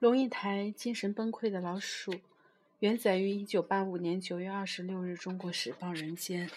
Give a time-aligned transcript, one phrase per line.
[0.00, 2.14] 龙应台精神崩溃的老鼠，
[2.78, 6.48] 原载于一九八五年九月二十六日《中国时报》人间。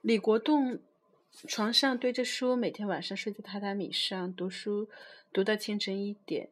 [0.00, 0.80] 李国栋
[1.46, 4.88] 床上堆着书，每天晚上睡在榻榻米上读书，
[5.32, 6.48] 读到清晨一点，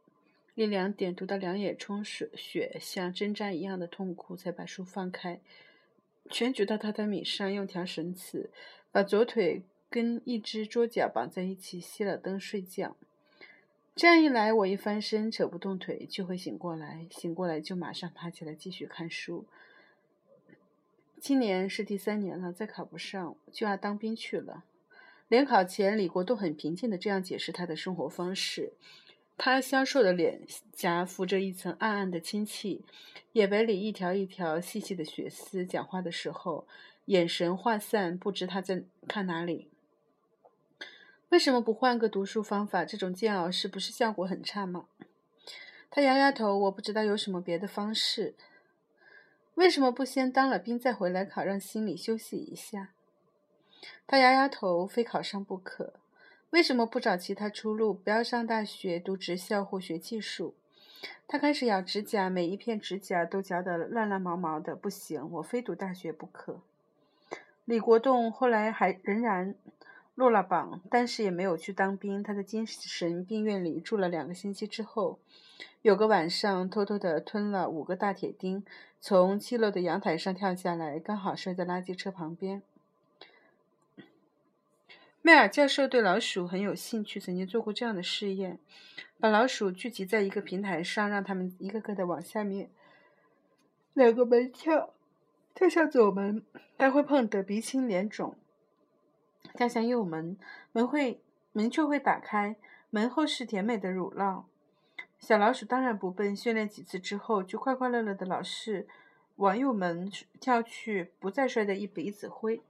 [0.54, 5.40] 一两点读到两眼充血，血像针扎一样的痛苦，才把书放开，
[6.30, 8.50] 蜷举到榻榻米上，用条绳子
[8.92, 12.96] 把左腿跟一只桌角绑在一起，熄了灯睡觉。
[13.96, 17.06] 这样一来，我一翻身扯不动腿，就会醒过来。
[17.12, 19.46] 醒过来就马上爬起来继续看书。
[21.20, 24.64] 今年是第三年了，再考不上就要当兵去了。
[25.28, 28.72] 联考前，李国栋很平静的这样解释他的生活方式：
[29.38, 30.42] 他消瘦的脸
[30.72, 32.84] 颊浮着一层暗暗的氢气，
[33.34, 35.64] 眼眉里一条一条细细的血丝。
[35.64, 36.66] 讲话的时候，
[37.04, 39.68] 眼神涣散，不知他在看哪里。
[41.34, 42.84] 为什么不换个读书方法？
[42.84, 44.86] 这种煎熬是不是效果很差吗？
[45.90, 48.36] 他摇摇头，我不知道有什么别的方式。
[49.56, 52.90] 为什么不先当了兵再回来考，让心里休息一下？
[54.06, 55.94] 他摇摇头，非考上不可。
[56.50, 57.92] 为什么不找其他出路？
[57.92, 60.54] 不要上大学，读职校或学技术？
[61.26, 64.76] 他开始咬指甲，每一片指甲都嚼得乱乱毛毛的。
[64.76, 66.60] 不行，我非读大学不可。
[67.64, 69.56] 李国栋后来还仍然。
[70.14, 72.22] 落了榜，但是也没有去当兵。
[72.22, 75.18] 他在精神病院里住了两个星期之后，
[75.82, 78.64] 有个晚上偷偷的吞了五个大铁钉，
[79.00, 82.62] 从七楼的阳台上跳下来，刚好摔在垃圾车旁边。
[85.20, 88.58] 迈尔教授对老鼠很有兴趣，曾经做过这样的试验：
[89.18, 92.70] 把老鼠聚集在一个平台上，让他们一个个的往下面
[93.94, 94.90] 两个门跳，
[95.54, 96.44] 跳向左门，
[96.76, 98.36] 它会碰得鼻青脸肿。
[99.52, 100.36] 跳向右门，
[100.72, 101.20] 门会
[101.52, 102.56] 门却会打开，
[102.90, 104.44] 门后是甜美的乳酪。
[105.18, 108.86] 小老鼠当然不笨，训练几次之后，就快快乐乐的老是
[109.36, 112.60] 往右门跳去，不再摔得一鼻子灰。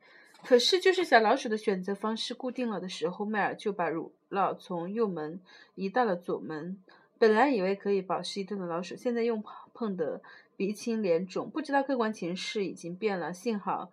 [0.45, 5.41] 可是，就是小老鼠的选择方式固定了的时候，迈尔就把乳酪从右门
[5.75, 6.79] 移到了左门。
[7.19, 9.43] 本来以为可以饱食一顿的老鼠，现在又
[9.73, 10.21] 碰得
[10.57, 13.33] 鼻青脸肿，不知道客观情势已经变了。
[13.33, 13.91] 幸好。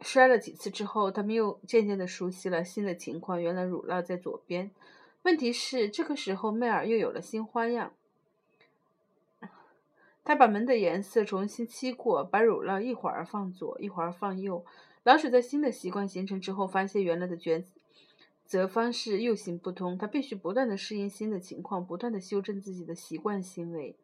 [0.00, 3.40] 摔了几次之后，他们又渐渐的熟悉了新的情况。
[3.42, 4.70] 原来乳酪在左边。
[5.22, 7.92] 问题是，这个时候迈尔又有了新花样。
[10.22, 14.64] 他把门的颜色重新漆过，把乳酪一会儿放左，一会儿放右。
[15.04, 17.64] 老鼠在新的习惯形成之后，发现原来的抉
[18.44, 19.96] 择方式又行不通。
[19.96, 23.96] 他必须不断的适应新的情况，不断的修正自己的习惯行为。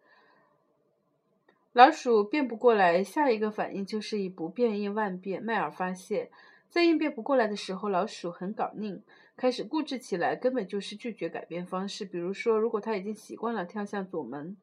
[1.72, 5.42] 老鼠变不过来，下一个反应就是以不变应万变。
[5.42, 6.28] 迈尔发现，
[6.68, 9.02] 在应变不过来的时候，老鼠很搞拧，
[9.38, 12.04] 开始固执起来，根本就是拒绝改变方式。
[12.04, 14.54] 比如说，如果他已经习惯了跳向左门，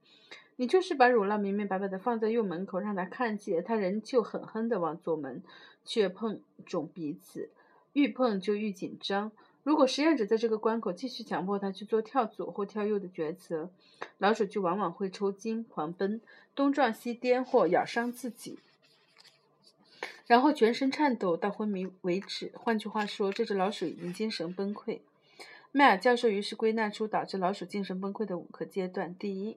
[0.58, 5.42] 你就是把乳酪明明白白的放在右门口，让他看见，他仍旧狠狠地往左门，
[5.84, 7.50] 却碰肿鼻子，
[7.94, 9.32] 愈碰就愈紧张。
[9.70, 13.70] 如果实验者在这个关口继续强迫他去做跳左或跳右的抉择，
[14.18, 16.20] 老鼠就往往会抽筋、狂奔、
[16.56, 18.58] 东撞西颠或咬伤自己，
[20.26, 22.52] 然后全身颤抖到昏迷为止。
[22.56, 25.02] 换句话说，这只老鼠已经精神崩溃。
[25.72, 29.56] 迈尔教授于是归纳出导致老鼠精神崩溃的五个阶段：第一，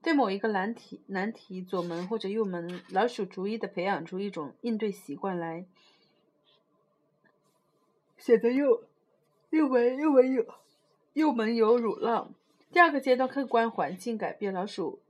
[0.00, 5.64] 对某一个难题难题左门或者右门，老鼠逐一的培养出一种应对习惯来，
[8.16, 8.84] 选择右。
[9.52, 10.46] 右门，右门有，
[11.12, 12.28] 右门有乳酪。
[12.72, 15.00] 第二个阶段，客观环境改变，老鼠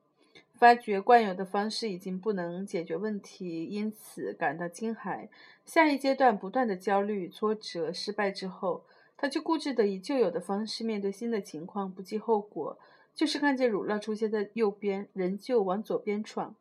[0.55, 5.29] 发觉惯有的方式已经不能解决问题，因此感到惊骇。
[5.65, 8.83] 下一阶段，不断的焦虑、挫折、失败之后，
[9.17, 12.77] 他就固执的以旧有的方式面对新的情况，不计后果，
[13.15, 16.57] 就是看见乳酪出现在右边，仍旧往左边闯。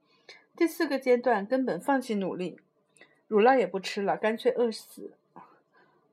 [0.56, 2.59] 第四个阶段，根本放弃努力，
[3.28, 5.14] 乳酪也不吃了，干脆饿死。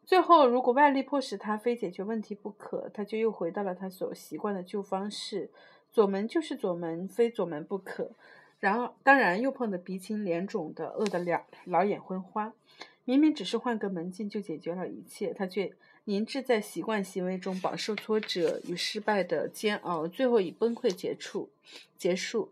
[0.09, 5.51] 最后，如果外力迫使他非解决问题不可，他就又回到了他所习惯的旧方式：
[5.93, 8.13] 左门就是左门，非左门不可。
[8.59, 12.55] 然而，当然又碰得鼻青脸肿的，饿得两老眼昏花。
[13.05, 15.71] 明明只是换个门禁就解决了一切，他却
[16.05, 21.51] 凝滞在习惯行为中，饱受挫折与失败的煎熬，最后以崩溃结束。
[21.99, 22.51] 结束。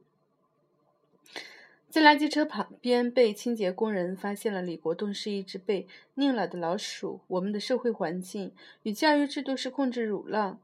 [1.97, 7.23] 在垃圾车旁边，被清洁工人发现了李国栋是一只被拧了的老鼠。
[7.27, 8.53] 我们的社会环境
[8.83, 10.59] 与教育制度是控制乳酪、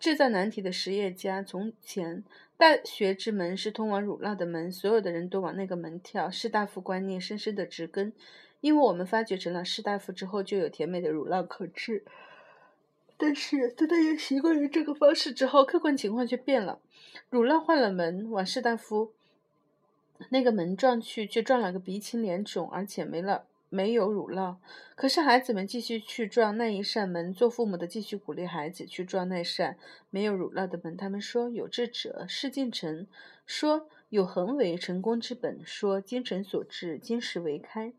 [0.00, 1.40] 制造难题的实业家。
[1.40, 2.24] 从前，
[2.56, 6.28] 大学之门是通往乳酪的门，所有的人都往那个门跳。
[6.28, 8.12] 士大夫观念深深的植根，
[8.60, 12.02] 因为我们发掘成了士大夫之后，就有甜美的乳酪可吃。
[13.16, 16.80] 但是当大家习惯于这个方式之后，客观情况却变了。
[17.30, 19.12] 乳酪换了门，往士大夫
[20.30, 23.44] 那个门撞去，却撞了个鼻青脸肿，而且没了。
[23.74, 24.56] 没有乳酪，
[24.94, 29.78] 可是孩子们继续去撞那一扇门，做父母的继续鼓励孩子去撞那扇
[30.10, 30.94] 没有乳酪的门。
[30.94, 33.06] 他们说：“有志者事竟成。”
[33.46, 37.94] 说：“有恒为成功之本。”说：“精诚所至，金石为开。”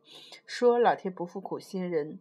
[0.46, 2.20] 说：“老天不负苦心人。”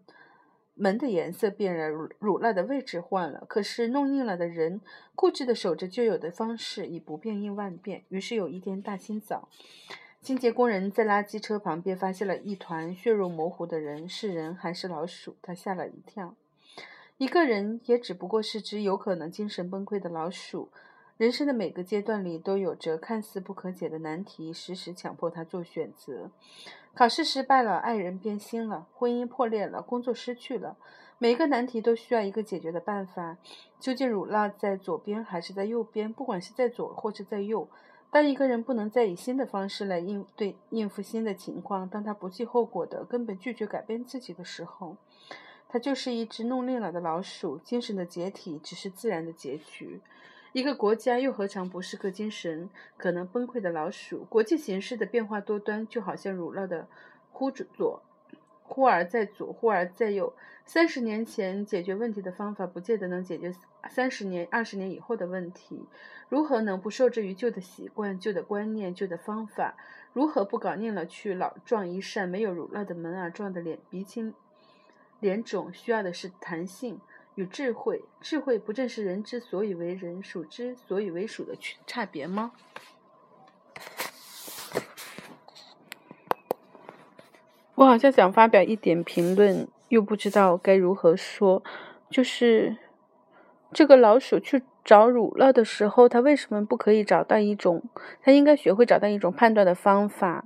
[0.74, 4.80] 门的颜色变了，乳酪的位置换了，可是弄腻了的人
[5.14, 8.04] 固执的守着旧有的方式，以不变应万变。
[8.08, 9.48] 于是有一天大清早。
[10.20, 15.36] 清洁工人在垃圾车旁边发现了一团血肉模糊的人，是人还是老鼠？
[15.42, 16.34] 他吓了一跳。
[17.18, 20.70] 一个人也只不过是只有可能精神崩溃的老鼠。
[21.22, 26.32] 人生的每个阶段里都有着看似不可解的难题，时时强迫他做选择。
[26.94, 30.76] 考试失败了，爱人变心了，婚姻破裂了，工作失去了。
[31.18, 33.36] 每个难题都需要一个解决的办法。
[33.78, 36.12] 究竟乳酪在左边还是在右边？
[36.12, 37.68] 不管是在左或是在右。
[38.10, 44.96] 当一个人不能再以新的方式来应对应付新的情况，当他不计后果的根本拒绝改变自己的时候，
[45.68, 47.58] 他就是一只弄累了的老鼠。
[47.58, 50.00] 精神的解体只是自然的结局。
[50.52, 54.24] 一个国家又何尝不是个精神可能崩溃的老鼠？
[54.28, 56.86] 国际形势的变化多端，就好像乳酪的
[57.30, 58.02] 忽左。
[58.64, 60.34] 忽而在左，忽而在右。
[60.64, 63.54] 三十年前解决问题的方法，不见得能解决
[63.90, 65.86] 三十年、二十年以后的问题。
[66.28, 69.74] 如何能不受制于旧的习惯、旧的观念、旧的方法？
[70.12, 74.32] 如何不搞腻了去老撞一扇没有乳酪的门而撞得脸鼻青
[75.20, 75.72] 脸肿？
[75.72, 77.00] 需要的是弹性
[77.34, 78.04] 与智慧。
[78.20, 82.52] 智慧不正是人之所以为人，鼠之所以为鼠的区差别吗？
[87.74, 91.64] 我好像想发表一点评论，又不知道该如何说。
[92.08, 92.76] 就是
[93.72, 97.82] 这个老鼠去找乳酪的时候，它为什么不可以找到一种？
[98.22, 100.44] 它应该学会找到一种判断的方法。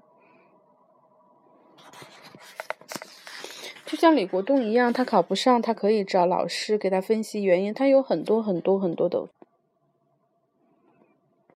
[3.87, 7.73] 就像李国栋一样，他考不上，他可以找老师给他分析原因。
[7.73, 9.29] 他有很多很多很多的